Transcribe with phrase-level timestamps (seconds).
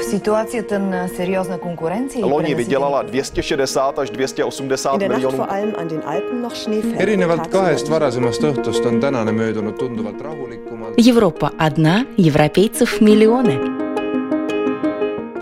[0.00, 5.18] В ситуацията на сериозна конкуренция и Loni пренаситеност- vydělala 260 až 280 In der Nacht
[5.22, 5.36] milionů.
[5.38, 7.00] vor allem an den Alpen noch Schnee fällt.
[7.00, 10.94] erinevalt Tagsüber kahest varasemast õhtust on tänane möödunud tunduvalt rahulikumalt.
[11.08, 13.58] Европа одна, европейцев миллионы.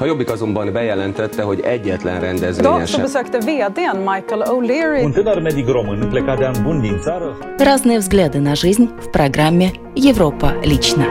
[0.00, 5.66] A Jobbik azonban bejelentette, hogy egyetlen rendezvényen sem besökte vdn Michael O'Leary Un tânăr medic
[5.68, 11.04] român plecat de an bun din țară Разные взгляды на жизнь в программе «Европа лично».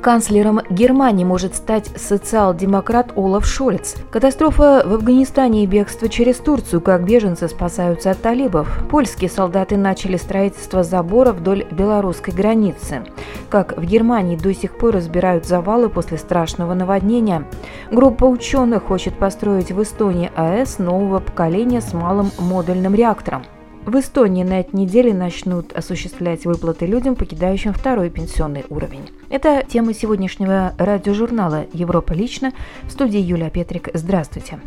[0.00, 3.96] Канцлером Германии может стать социал-демократ Олаф Шольц.
[4.10, 8.68] Катастрофа в Афганистане и бегство через Турцию, как беженцы спасаются от талибов.
[8.90, 13.02] Польские солдаты начали строительство забора вдоль белорусской границы.
[13.50, 17.44] Как в Германии до сих пор разбирают завалы после страшного наводнения.
[17.90, 23.42] Группа ученых хочет построить в Эстонии АЭС нового поколения с малым модульным реактором.
[23.84, 29.08] В Эстонии на этой неделе начнут осуществлять выплаты людям, покидающим второй пенсионный уровень.
[29.30, 32.52] Это тема сегодняшнего радиожурнала «Европа лично».
[32.84, 33.90] В студии Юлия Петрик.
[33.92, 34.58] Здравствуйте.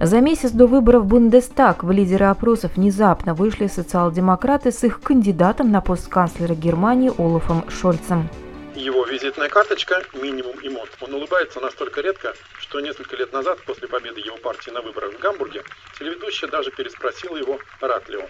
[0.00, 5.70] За месяц до выборов в Бундестаг в лидеры опросов внезапно вышли социал-демократы с их кандидатом
[5.70, 8.30] на пост канцлера Германии Олафом Шольцем.
[8.74, 10.88] Его визитная карточка– минимум эмот.
[11.02, 15.20] Он улыбается настолько редко, что несколько лет назад, после победы его партии на выборах в
[15.20, 15.64] Гамбурге,
[15.98, 18.28] телеведущая даже переспросила его, рад ли он.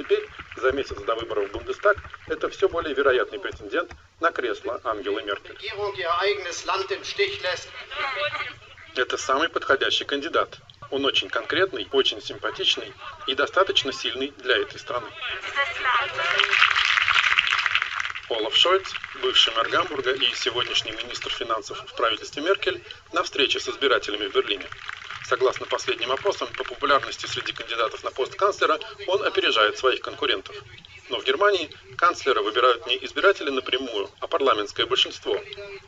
[0.00, 5.22] Теперь, за месяц до выборов в Бундестаг, это все более вероятный претендент на кресло Ангелы
[5.22, 5.58] Меркель.
[8.96, 10.58] Это самый подходящий кандидат.
[10.90, 12.94] Он очень конкретный, очень симпатичный
[13.26, 15.06] и достаточно сильный для этой страны.
[18.30, 18.90] Олаф Шольц,
[19.20, 24.32] бывший мэр Гамбурга и сегодняшний министр финансов в правительстве Меркель, на встрече с избирателями в
[24.32, 24.66] Берлине.
[25.30, 30.56] Согласно последним опросам, по популярности среди кандидатов на пост канцлера он опережает своих конкурентов.
[31.08, 35.40] Но в Германии канцлера выбирают не избиратели напрямую, а парламентское большинство.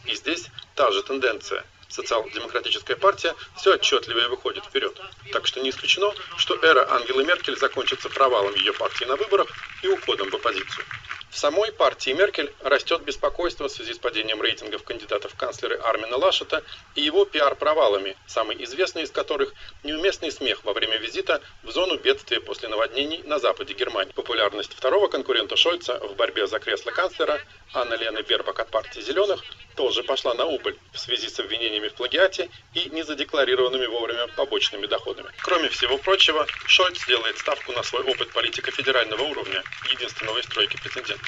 [0.04, 1.64] И здесь та же тенденция.
[1.88, 4.96] Социал-демократическая партия все отчетливее выходит вперед.
[5.32, 9.48] Так что не исключено, что эра Ангелы Меркель закончится провалом ее партии на выборах
[9.82, 10.84] и уходом в оппозицию.
[11.32, 16.18] В самой партии Меркель растет беспокойство в связи с падением рейтингов кандидатов в канцлеры Армина
[16.18, 16.62] Лашета
[16.94, 22.38] и его пиар-провалами, самый известный из которых– неуместный смех во время визита в зону бедствия
[22.38, 24.12] после наводнений на западе Германии.
[24.12, 27.40] Популярность второго конкурента Шольца в борьбе за кресло канцлера
[27.72, 29.42] Анны Лены Бербак от партии «Зеленых»
[29.74, 35.30] тоже пошла на убыль в связи с обвинениями в плагиате и незадекларированными вовремя побочными доходами.
[35.40, 40.76] Кроме всего прочего, Шольц делает ставку на свой опыт политика федерального уровня, единственного из тройки
[40.76, 41.21] претендентов.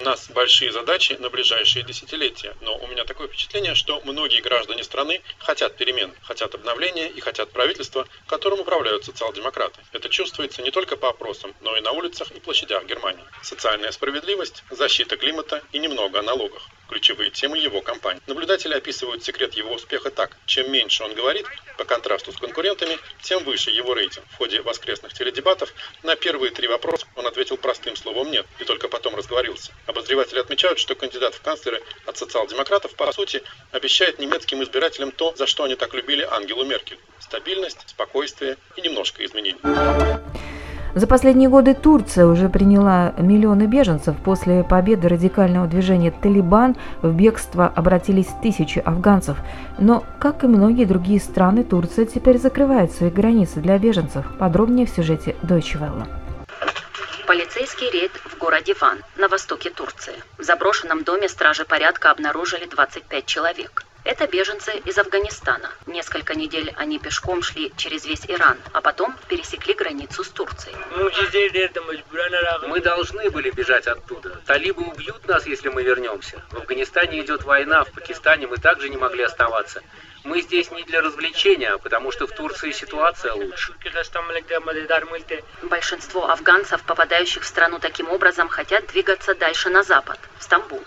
[0.00, 4.84] У нас большие задачи на ближайшие десятилетия, но у меня такое впечатление, что многие граждане
[4.84, 9.82] страны хотят перемен, хотят обновления и хотят правительства, которым управляют социал-демократы.
[9.92, 13.24] Это чувствуется не только по опросам, но и на улицах и площадях Германии.
[13.42, 18.20] Социальная справедливость, защита климата и немного о налогах ключевые темы его кампании.
[18.26, 20.36] Наблюдатели описывают секрет его успеха так.
[20.46, 24.24] Чем меньше он говорит, по контрасту с конкурентами, тем выше его рейтинг.
[24.32, 25.72] В ходе воскресных теледебатов
[26.02, 29.72] на первые три вопроса он ответил простым словом «нет» и только потом разговорился.
[29.86, 35.46] Обозреватели отмечают, что кандидат в канцлеры от социал-демократов, по сути, обещает немецким избирателям то, за
[35.46, 36.98] что они так любили Ангелу Меркель.
[37.20, 39.58] Стабильность, спокойствие и немножко изменений.
[40.94, 44.16] За последние годы Турция уже приняла миллионы беженцев.
[44.24, 49.36] После победы радикального движения «Талибан» в бегство обратились тысячи афганцев.
[49.78, 54.24] Но, как и многие другие страны, Турция теперь закрывает свои границы для беженцев.
[54.38, 56.06] Подробнее в сюжете Deutsche Welle.
[57.26, 60.14] Полицейский рейд в городе Ван, на востоке Турции.
[60.38, 63.84] В заброшенном доме стражи порядка обнаружили 25 человек.
[64.08, 65.70] Это беженцы из Афганистана.
[65.84, 70.74] Несколько недель они пешком шли через весь Иран, а потом пересекли границу с Турцией.
[72.66, 74.40] Мы должны были бежать оттуда.
[74.46, 76.42] Талибы убьют нас, если мы вернемся.
[76.50, 79.82] В Афганистане идет война, в Пакистане мы также не могли оставаться.
[80.24, 83.74] Мы здесь не для развлечения, а потому что в Турции ситуация лучше.
[85.64, 90.82] Большинство афганцев, попадающих в страну таким образом, хотят двигаться дальше на запад, в Стамбул.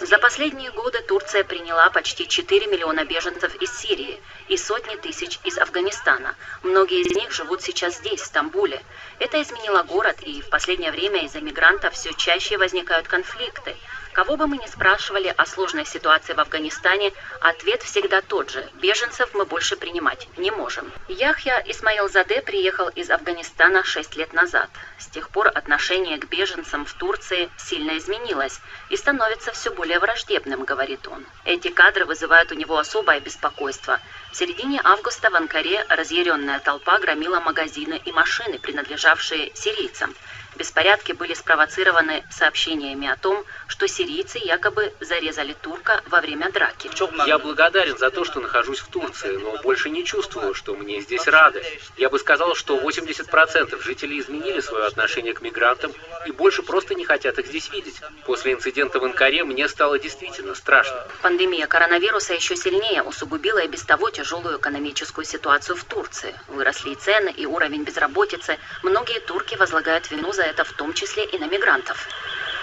[0.00, 4.18] За последние годы Турция приняла почти 4 миллиона беженцев из Сирии
[4.48, 6.34] и сотни тысяч из Афганистана.
[6.62, 8.82] Многие из них живут сейчас здесь, в Стамбуле.
[9.18, 13.76] Это изменило город, и в последнее время из-за мигрантов все чаще возникают конфликты.
[14.18, 18.68] Кого бы мы ни спрашивали о сложной ситуации в Афганистане, ответ всегда тот же.
[18.74, 20.90] Беженцев мы больше принимать не можем.
[21.06, 24.70] Яхья Исмаил Заде приехал из Афганистана 6 лет назад.
[24.98, 28.58] С тех пор отношение к беженцам в Турции сильно изменилось
[28.90, 31.24] и становится все более враждебным, говорит он.
[31.44, 34.00] Эти кадры вызывают у него особое беспокойство.
[34.32, 40.12] В середине августа в Анкаре разъяренная толпа громила магазины и машины, принадлежавшие сирийцам.
[40.56, 46.90] Беспорядки были спровоцированы сообщениями о том, что сирийцы якобы зарезали турка во время драки.
[47.26, 51.26] Я благодарен за то, что нахожусь в Турции, но больше не чувствую, что мне здесь
[51.26, 51.62] рады.
[51.96, 55.92] Я бы сказал, что 80% жителей изменили свое отношение к мигрантам
[56.26, 58.00] и больше просто не хотят их здесь видеть.
[58.24, 61.06] После инцидента в Анкаре мне стало действительно страшно.
[61.22, 66.34] Пандемия коронавируса еще сильнее усугубила и без того тяжелую экономическую ситуацию в Турции.
[66.48, 68.58] Выросли и цены, и уровень безработицы.
[68.82, 71.98] Многие турки возлагают вину за это в том числе и на мигрантов.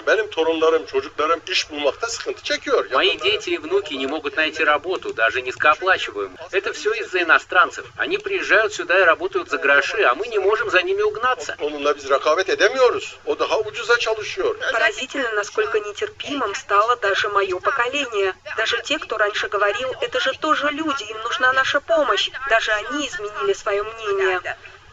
[0.06, 2.90] Benim torunlarım, çocuklarım iş bulmakta sıkıntı çekiyor.
[2.90, 6.38] Мои дети и внуки не могут найти работу, даже низкооплачиваемую.
[6.52, 7.84] Это все из-за иностранцев.
[7.98, 11.56] Они приезжают сюда и работают за гроши, а мы не можем за ними угнаться.
[11.58, 13.16] Onunla biz rekabet edemiyoruz.
[13.26, 14.56] O daha ucuza çalışıyor.
[14.72, 18.34] Поразительно, насколько нетерпимым стало даже мое поколение.
[18.56, 22.30] Даже те, кто раньше говорил, это же тоже люди, им нужна наша помощь.
[22.48, 24.40] Даже они изменили свое мнение.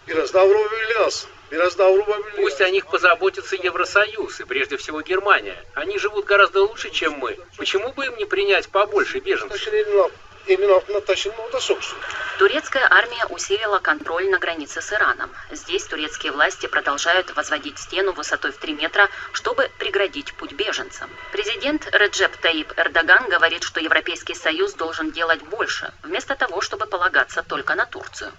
[0.07, 0.43] Biraz da
[2.35, 5.57] Пусть о них позаботится Евросоюз и прежде всего Германия.
[5.75, 7.37] Они живут гораздо лучше, чем мы.
[7.57, 9.61] Почему бы им не принять побольше беженцев?
[10.47, 11.97] Elin, alt- elin altına taşın o da soksun.
[12.39, 15.29] Турецкая армия усилила контроль на границе с Ираном.
[15.51, 21.09] Здесь турецкие власти продолжают возводить стену высотой в 3 метра, чтобы преградить путь беженцам.
[21.31, 27.43] Президент Реджеп Таип Эрдоган говорит, что Европейский Союз должен делать больше, вместо того, чтобы полагаться
[27.43, 28.31] только на Турцию.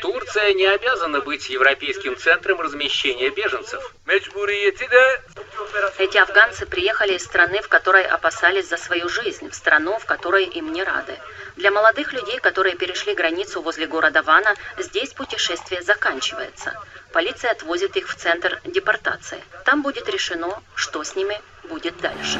[0.00, 3.92] Турция не обязана быть европейским центром размещения беженцев.
[5.98, 10.15] Эти афганцы приехали из страны, в которой опасались за свою жизнь, в страну, в которой
[10.44, 11.14] им не рады.
[11.56, 16.72] Для молодых людей, которые перешли границу возле города Вана, здесь путешествие заканчивается.
[17.12, 19.38] Полиция отвозит их в центр депортации.
[19.64, 22.38] Там будет решено, что с ними будет дальше.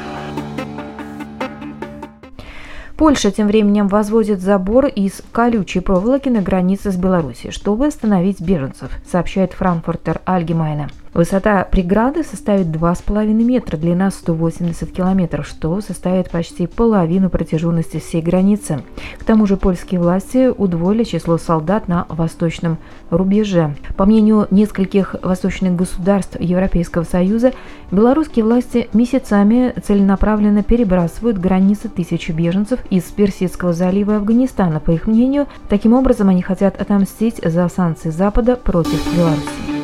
[2.97, 8.89] Польша тем временем возводит забор из колючей проволоки на границе с Беларусью, чтобы остановить беженцев,
[9.09, 10.89] сообщает Франкфуртер Альгемайна.
[11.13, 18.83] Высота преграды составит 2,5 метра, длина 180 километров, что составит почти половину протяженности всей границы.
[19.17, 22.77] К тому же польские власти удвоили число солдат на восточном
[23.09, 23.75] рубеже.
[23.95, 27.53] По мнению нескольких восточных государств Европейского Союза,
[27.91, 34.79] белорусские власти месяцами целенаправленно перебрасывают границы тысячи беженцев из Персидского залива и Афганистана.
[34.79, 39.76] По их мнению, таким образом они хотят отомстить за санкции Запада против Беларуси.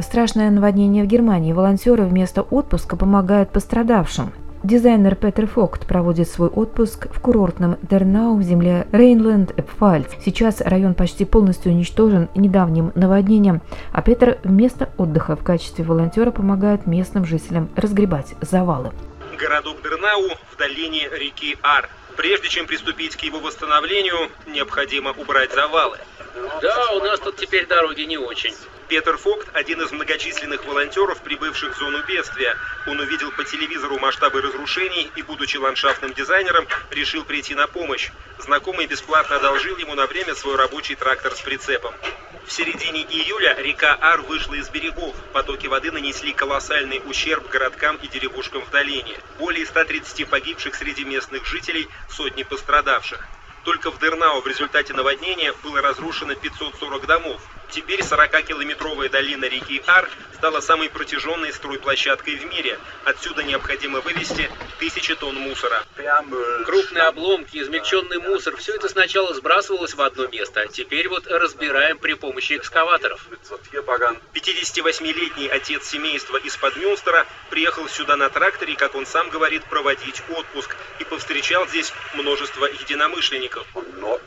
[0.00, 1.52] Страшное наводнение в Германии.
[1.52, 4.32] Волонтеры вместо отпуска помогают пострадавшим.
[4.64, 10.08] Дизайнер Петер Фокт проводит свой отпуск в курортном Дернау в земле Рейнленд-Пфальц.
[10.24, 13.60] Сейчас район почти полностью уничтожен недавним наводнением,
[13.92, 18.90] а Петер вместо отдыха в качестве волонтера помогает местным жителям разгребать завалы.
[19.38, 21.88] Городок Дернау в долине реки Ар.
[22.16, 25.98] Прежде чем приступить к его восстановлению, необходимо убрать завалы.
[26.60, 28.52] Да, у нас тут теперь дороги не очень.
[28.88, 32.56] Петер Фокт– один из многочисленных волонтеров, прибывших в зону бедствия.
[32.86, 38.10] Он увидел по телевизору масштабы разрушений и, будучи ландшафтным дизайнером, решил прийти на помощь.
[38.38, 41.92] Знакомый бесплатно одолжил ему на время свой рабочий трактор с прицепом.
[42.46, 45.16] В середине июля река Ар вышла из берегов.
[45.32, 49.18] Потоки воды нанесли колоссальный ущерб городкам и деревушкам в долине.
[49.40, 53.26] Более 130 погибших среди местных жителей, сотни пострадавших.
[53.64, 57.42] Только в Дернау в результате наводнения было разрушено 540 домов.
[57.70, 62.78] Теперь 40-километровая долина реки Ар стала самой протяженной стройплощадкой в мире.
[63.04, 65.82] Отсюда необходимо вывести тысячи тонн мусора.
[66.64, 71.98] Крупные обломки, измельченный мусор, все это сначала сбрасывалось в одно место, а теперь вот разбираем
[71.98, 73.26] при помощи экскаваторов.
[74.34, 80.76] 58-летний отец семейства из-под Мюнстера приехал сюда на тракторе, как он сам говорит, проводить отпуск
[80.98, 83.66] и повстречал здесь множество единомышленников.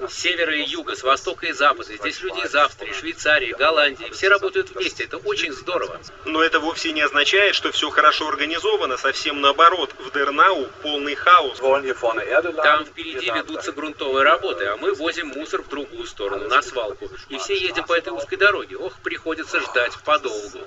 [0.08, 1.96] С севера и юга, с востока и запада.
[1.96, 4.10] Здесь люди из Австрии, Швейцарии, Голландии.
[4.12, 5.04] Все работают вместе.
[5.04, 6.00] Это очень здорово.
[6.26, 8.98] Но это вовсе не означает, что все хорошо организовано.
[8.98, 9.94] Совсем наоборот.
[10.00, 11.60] В Дернау полный хаос.
[11.60, 17.10] Там впереди ведутся грунтовые работы, а мы возим мусор в другую сторону, на свалку.
[17.30, 18.78] И все едем по этой узкой дороге.
[18.78, 20.60] Ох, приходится ждать подолгу.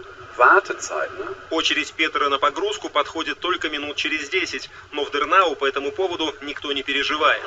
[1.51, 6.35] Очередь Петра на погрузку подходит только минут через 10, но в Дернау по этому поводу
[6.41, 7.43] никто не переживает.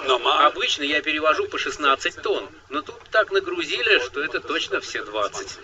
[0.46, 5.60] Обычно я перевожу по 16 тонн, но тут так нагрузили, что это точно все 20.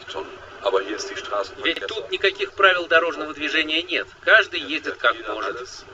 [1.64, 4.08] Ведь тут никаких правил дорожного движения нет.
[4.22, 5.86] Каждый ездит как может.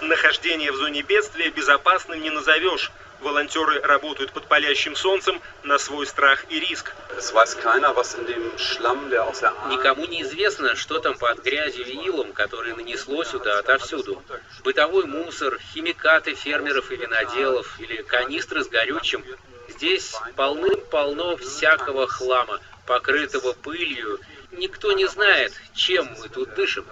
[0.00, 2.90] Нахождение в зоне бедствия безопасным не назовешь.
[3.20, 6.92] Волонтеры работают под палящим солнцем на свой страх и риск.
[9.70, 14.20] Никому не известно, что там под грязью и илом, которое нанесло сюда отовсюду.
[14.64, 19.24] Бытовой мусор, химикаты фермеров и виноделов или канистры с горючим.
[19.68, 24.20] Здесь полным-полно всякого хлама, покрытого пылью.
[24.52, 26.84] Никто не знает, чем мы тут дышим.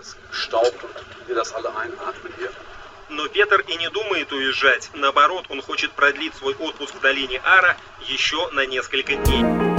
[3.09, 4.91] Но Петр и не думает уезжать.
[4.95, 9.70] Наоборот, он хочет продлить свой отпуск в долине Ара еще на несколько дней.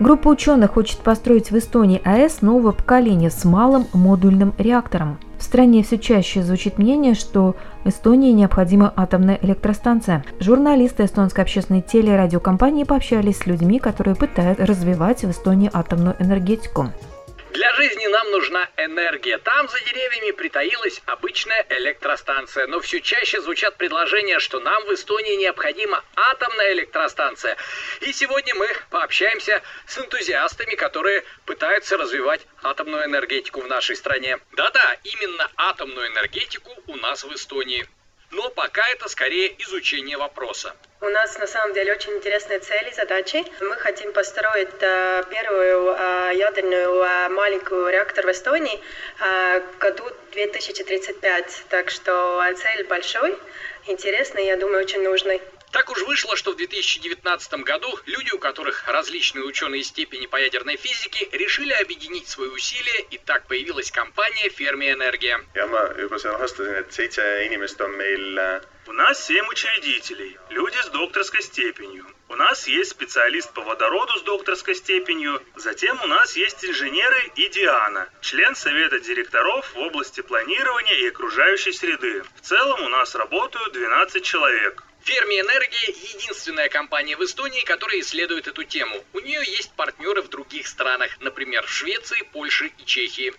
[0.00, 5.18] Группа ученых хочет построить в Эстонии АЭС нового поколения с малым модульным реактором.
[5.38, 10.24] В стране все чаще звучит мнение, что Эстонии необходима атомная электростанция.
[10.38, 16.90] Журналисты эстонской общественной телерадиокомпании пообщались с людьми, которые пытаются развивать в Эстонии атомную энергетику.
[17.58, 19.36] Для жизни нам нужна энергия.
[19.38, 22.68] Там за деревьями притаилась обычная электростанция.
[22.68, 27.56] Но все чаще звучат предложения, что нам в Эстонии необходима атомная электростанция.
[28.02, 34.38] И сегодня мы пообщаемся с энтузиастами, которые пытаются развивать атомную энергетику в нашей стране.
[34.52, 37.88] Да-да, именно атомную энергетику у нас в Эстонии.
[38.30, 40.74] Но пока это скорее изучение вопроса.
[41.00, 43.44] У нас на самом деле очень интересные цели, задачи.
[43.60, 48.80] Мы хотим построить э, первую э, ядерную э, маленькую реактор в Эстонии
[49.20, 51.64] э, году 2035.
[51.70, 53.38] Так что цель большой,
[53.86, 55.40] интересный, я думаю, очень нужный.
[55.70, 60.76] Так уж вышло, что в 2019 году люди, у которых различные ученые степени по ядерной
[60.76, 65.40] физике, решили объединить свои усилия, и так появилась компания Ферми Энергия.
[68.86, 72.06] У нас семь учредителей, люди с докторской степенью.
[72.30, 75.42] У нас есть специалист по водороду с докторской степенью.
[75.56, 81.72] Затем у нас есть инженеры и Диана, член совета директоров в области планирования и окружающей
[81.72, 82.22] среды.
[82.36, 84.82] В целом у нас работают 12 человек.
[85.08, 89.02] Ферми Энергия– единственная компания в Эстонии, которая исследует эту тему.
[89.14, 93.32] У нее есть партнеры в других странах, например, в Швеции, Польше и Чехии.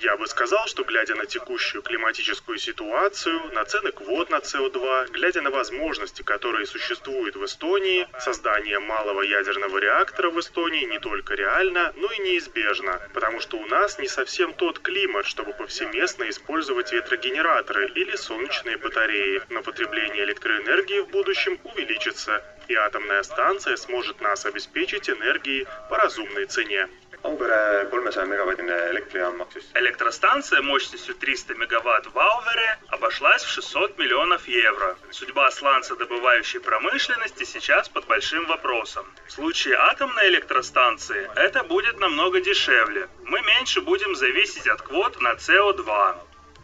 [0.00, 5.40] Я бы сказал, что глядя на текущую климатическую ситуацию, на цены квот на СО2, глядя
[5.40, 11.94] на возможности, которые существуют в Эстонии, создание малого ядерного реактора в Эстонии не только реально,
[11.96, 17.93] но и неизбежно, потому что у нас не совсем тот климат, чтобы повсеместно использовать ветрогенераторы
[17.94, 25.08] или солнечные батареи, но потребление электроэнергии в будущем увеличится, и атомная станция сможет нас обеспечить
[25.08, 26.88] энергией по разумной цене.
[27.24, 29.64] Auvere 300-мегаваттine электроjaam maksis.
[29.74, 34.98] Электростанция мощностью 300 мегаватт в Аувере обошлась в 600 миллионов евро.
[35.10, 39.06] Судьба сланцедобывающей промышленности сейчас под большим вопросом.
[39.26, 43.08] В случае атомной электростанции это будет намного дешевле.
[43.24, 46.16] Мы меньше будем зависеть от квот на СО2.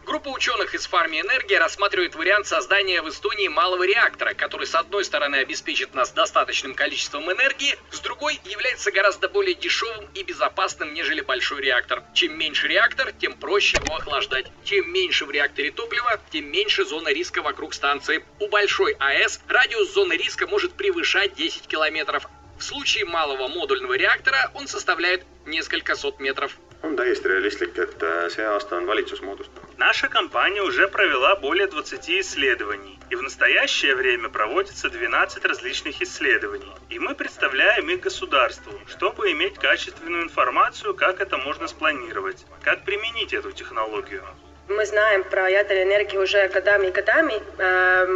[0.05, 5.05] Группа ученых из Фарми Энергия рассматривает вариант создания в Эстонии малого реактора, который с одной
[5.05, 11.21] стороны обеспечит нас достаточным количеством энергии, с другой является гораздо более дешевым и безопасным, нежели
[11.21, 12.03] большой реактор.
[12.15, 14.51] Чем меньше реактор, тем проще его охлаждать.
[14.63, 18.25] Чем меньше в реакторе топлива, тем меньше зона риска вокруг станции.
[18.39, 22.27] У большой АЭС радиус зоны риска может превышать 10 километров.
[22.57, 26.57] В случае малого модульного реактора он составляет несколько сот метров.
[26.83, 29.69] On täiesti realistlik, et see aasta on valitsus moodustatud.
[29.77, 36.73] Наша компания уже провела более 20 исследований, и в настоящее время проводится 12 различных исследований.
[36.89, 43.33] И мы представляем их государству, чтобы иметь качественную информацию, как это можно спланировать, как применить
[43.33, 44.23] эту технологию.
[44.67, 47.41] Мы знаем про ядерную энергию уже годами и годами,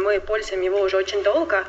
[0.04, 1.64] мы пользуем его уже очень долго.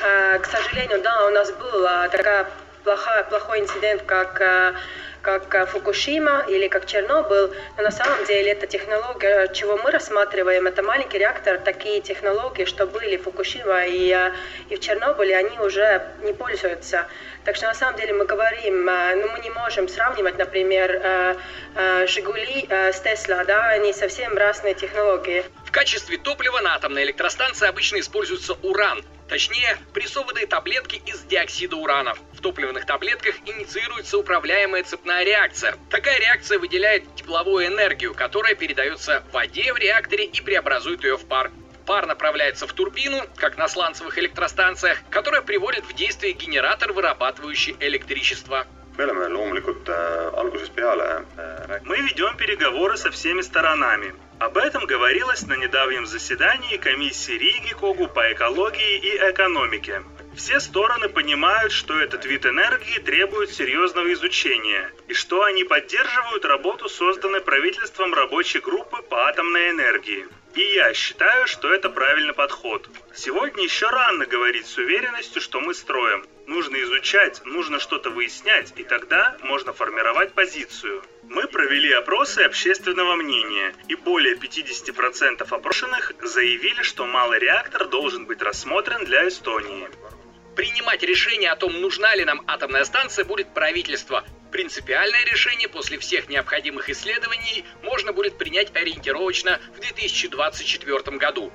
[0.00, 2.50] К сожалению, да, у нас был такая
[2.82, 4.42] плохая, плохой инцидент, как
[5.24, 10.82] как Фукушима или как Чернобыль, но на самом деле эта технология, чего мы рассматриваем, это
[10.82, 14.14] маленький реактор, такие технологии, что были Фукушима и,
[14.68, 17.06] и в Чернобыле, они уже не пользуются.
[17.44, 21.38] Так что на самом деле мы говорим, ну мы не можем сравнивать, например,
[22.06, 25.44] Жигули с Тесла, да, они совсем разные технологии.
[25.74, 32.14] В качестве топлива на атомной электростанции обычно используется уран, Точнее, прессованные таблетки из диоксида урана.
[32.32, 35.74] В топливных таблетках инициируется управляемая цепная реакция.
[35.90, 41.24] Такая реакция выделяет тепловую энергию, которая передается в воде в реакторе и преобразует ее в
[41.24, 41.50] пар.
[41.86, 48.64] Пар направляется в турбину, как на сланцевых электростанциях, которая приводит в действие генератор, вырабатывающий электричество.
[51.36, 54.14] Э, Мы ведем переговоры со всеми сторонами.
[54.40, 60.02] Об этом говорилось на недавнем заседании комиссии Риги Когу по экологии и экономике.
[60.34, 66.88] Все стороны понимают, что этот вид энергии требует серьезного изучения, и что они поддерживают работу,
[66.88, 70.26] созданной правительством рабочей группы по атомной энергии.
[70.56, 72.88] И я считаю, что это правильный подход.
[73.14, 76.26] Сегодня еще рано говорить с уверенностью, что мы строим.
[76.46, 81.02] Нужно изучать, нужно что-то выяснять, и тогда можно формировать позицию.
[81.22, 88.42] Мы провели опросы общественного мнения, и более 50% опрошенных заявили, что малый реактор должен быть
[88.42, 89.88] рассмотрен для Эстонии.
[90.54, 94.24] Принимать решение о том, нужна ли нам атомная станция, будет правительство.
[94.52, 101.50] Принципиальное решение после всех необходимых исследований можно будет принять ориентировочно в 2024 году.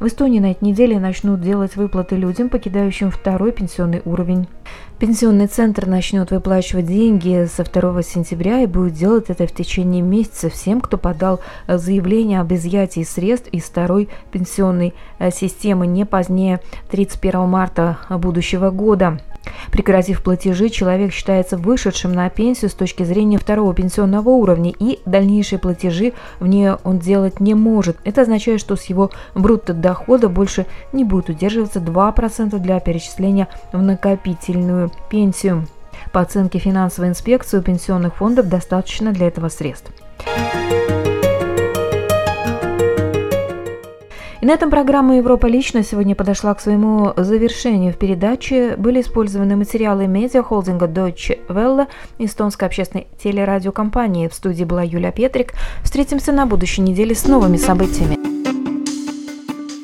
[0.00, 4.48] В Эстонии на этой неделе начнут делать выплаты людям, покидающим второй пенсионный уровень.
[4.98, 10.48] Пенсионный центр начнет выплачивать деньги со 2 сентября и будет делать это в течение месяца
[10.48, 17.40] всем, кто подал заявление об изъятии средств из второй пенсионной э, системы не позднее 31
[17.40, 19.20] марта будущего года.
[19.70, 25.58] Прекратив платежи, человек считается вышедшим на пенсию с точки зрения второго пенсионного уровня, и дальнейшие
[25.58, 27.96] платежи в нее он делать не может.
[28.04, 33.80] Это означает, что с его брутто дохода больше не будет удерживаться 2% для перечисления в
[33.80, 35.66] накопительную пенсию.
[36.12, 39.92] По оценке финансовой инспекции у пенсионных фондов достаточно для этого средств.
[44.40, 47.92] И на этом программа «Европа лично» сегодня подошла к своему завершению.
[47.92, 54.28] В передаче были использованы материалы медиа-холдинга Deutsche Welle, эстонской общественной телерадиокомпании.
[54.28, 55.52] В студии была Юлия Петрик.
[55.82, 58.49] Встретимся на будущей неделе с новыми событиями.